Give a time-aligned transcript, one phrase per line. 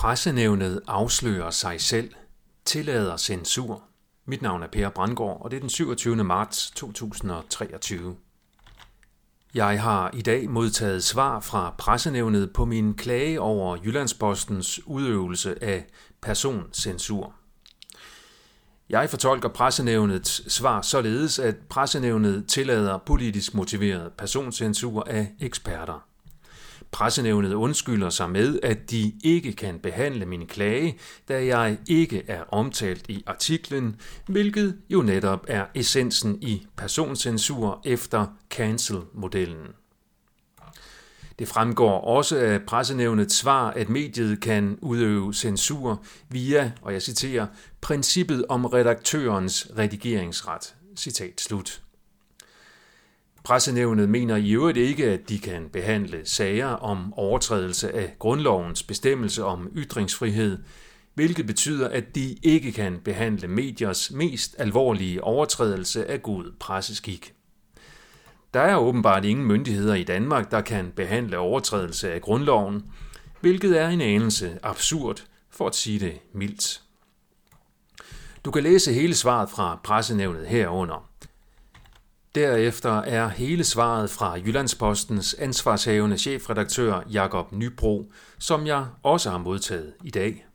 [0.00, 2.10] Pressenævnet afslører sig selv,
[2.64, 3.82] tillader censur.
[4.26, 6.16] Mit navn er Per Brandgaard, og det er den 27.
[6.24, 8.16] marts 2023.
[9.54, 15.86] Jeg har i dag modtaget svar fra pressenævnet på min klage over Jyllandspostens udøvelse af
[16.20, 17.34] personcensur.
[18.90, 26.09] Jeg fortolker pressenævnets svar således, at pressenævnet tillader politisk motiveret personcensur af eksperter.
[26.92, 30.98] Pressenævnet undskylder sig med, at de ikke kan behandle min klage,
[31.28, 33.96] da jeg ikke er omtalt i artiklen,
[34.26, 39.66] hvilket jo netop er essensen i personcensur efter cancel-modellen.
[41.38, 47.46] Det fremgår også af pressenævnets svar, at mediet kan udøve censur via, og jeg citerer,
[47.80, 50.74] princippet om redaktørens redigeringsret.
[50.96, 51.82] Citat slut.
[53.50, 59.44] Pressenævnet mener i øvrigt ikke, at de kan behandle sager om overtrædelse af grundlovens bestemmelse
[59.44, 60.58] om ytringsfrihed,
[61.14, 67.34] hvilket betyder, at de ikke kan behandle mediers mest alvorlige overtrædelse af god presseskik.
[68.54, 72.84] Der er åbenbart ingen myndigheder i Danmark, der kan behandle overtrædelse af grundloven,
[73.40, 76.82] hvilket er en anelse absurd, for at sige det mildt.
[78.44, 81.09] Du kan læse hele svaret fra pressenævnet herunder.
[82.34, 89.92] Derefter er hele svaret fra Jyllandspostens ansvarshavende chefredaktør Jakob Nybro, som jeg også har modtaget
[90.04, 90.46] i dag.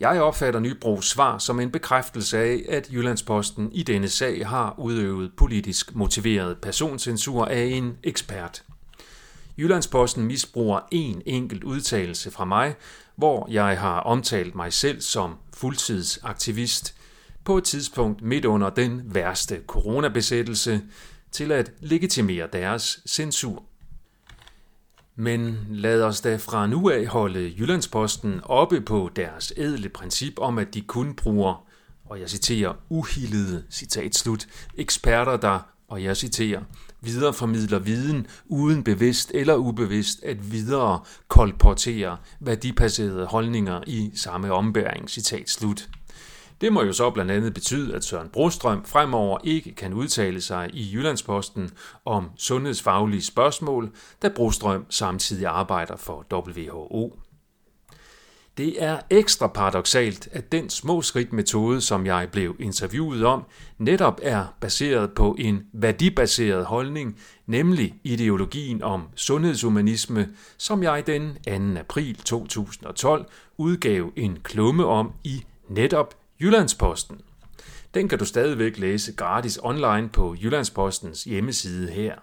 [0.00, 5.32] Jeg opfatter Nybros svar som en bekræftelse af, at Jyllandsposten i denne sag har udøvet
[5.36, 8.64] politisk motiveret personcensur af en ekspert.
[9.58, 12.74] Jyllandsposten misbruger en enkelt udtalelse fra mig,
[13.16, 16.94] hvor jeg har omtalt mig selv som fuldtidsaktivist–
[17.44, 20.82] på et tidspunkt midt under den værste coronabesættelse
[21.32, 23.62] til at legitimere deres censur.
[25.16, 30.58] Men lad os da fra nu af holde Jyllandsposten oppe på deres ædle princip om,
[30.58, 31.66] at de kun bruger,
[32.04, 36.62] og jeg citerer, uhildede, citat slut, eksperter, der, og jeg citerer,
[37.00, 45.50] videreformidler viden uden bevidst eller ubevidst at videre kolportere værdibaserede holdninger i samme ombæring, citat
[45.50, 45.88] slut.
[46.64, 50.70] Det må jo så blandt andet betyde, at Søren Brostrøm fremover ikke kan udtale sig
[50.72, 51.70] i Jyllandsposten
[52.04, 53.90] om sundhedsfaglige spørgsmål,
[54.22, 57.18] da Brostrøm samtidig arbejder for WHO.
[58.56, 63.44] Det er ekstra paradoxalt, at den små skridt metode, som jeg blev interviewet om,
[63.78, 71.38] netop er baseret på en værdibaseret holdning, nemlig ideologien om sundhedshumanisme, som jeg den
[71.74, 71.80] 2.
[71.80, 73.26] april 2012
[73.58, 77.20] udgav en klumme om i netop Jyllandsposten.
[77.94, 82.14] Den kan du stadigvæk læse gratis online på Jyllandspostens hjemmeside her.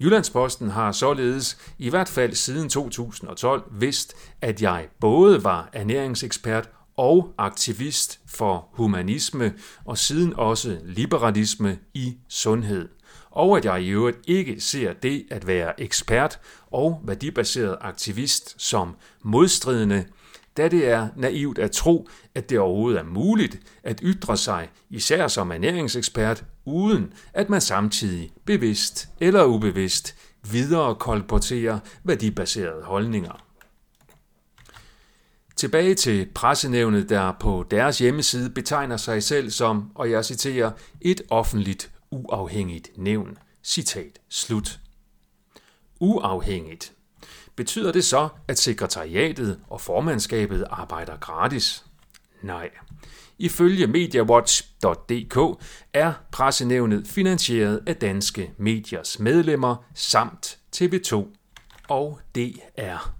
[0.00, 7.34] Jyllandsposten har således i hvert fald siden 2012 vidst, at jeg både var ernæringsekspert og
[7.38, 9.54] aktivist for humanisme
[9.84, 12.88] og siden også liberalisme i sundhed.
[13.30, 18.96] Og at jeg i øvrigt ikke ser det at være ekspert og værdibaseret aktivist som
[19.22, 20.04] modstridende,
[20.56, 25.28] da det er naivt at tro, at det overhovedet er muligt at ytre sig, især
[25.28, 30.16] som ernæringsekspert, uden at man samtidig bevidst eller ubevidst
[30.50, 33.44] videre kolporterer værdibaserede holdninger.
[35.56, 40.70] Tilbage til pressenævnet, der på deres hjemmeside betegner sig selv som, og jeg citerer,
[41.00, 43.38] et offentligt uafhængigt nævn.
[43.62, 44.80] Citat slut.
[46.00, 46.92] Uafhængigt.
[47.56, 51.84] Betyder det så, at sekretariatet og formandskabet arbejder gratis?
[52.42, 52.70] Nej.
[53.38, 61.26] Ifølge MediaWatch.dk er pressenævnet finansieret af danske mediers medlemmer samt TV2
[61.88, 63.12] og DR.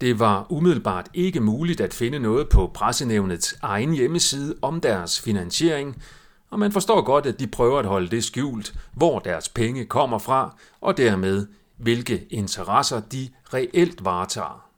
[0.00, 6.02] Det var umiddelbart ikke muligt at finde noget på pressenævnets egen hjemmeside om deres finansiering,
[6.50, 10.18] og man forstår godt, at de prøver at holde det skjult, hvor deres penge kommer
[10.18, 14.68] fra, og dermed hvilke interesser de reelt varetager.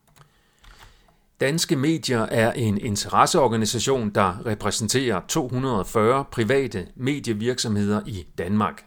[1.41, 8.85] Danske Medier er en interesseorganisation, der repræsenterer 240 private medievirksomheder i Danmark.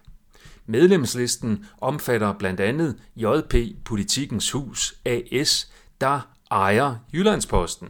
[0.66, 5.72] Medlemslisten omfatter blandt andet JP Politikens Hus AS,
[6.02, 6.20] der
[6.52, 7.88] ejer Jyllandsposten.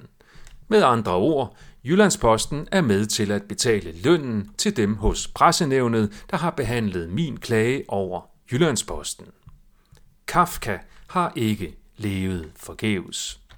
[0.67, 6.37] Med andre ord, Jyllandsposten er med til at betale lønnen til dem hos pressenævnet, der
[6.37, 9.25] har behandlet min klage over Jyllandsposten.
[10.29, 13.38] Kafka har ikke levet forgæves.